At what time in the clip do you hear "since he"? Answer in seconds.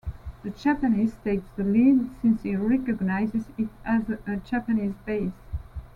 2.23-2.55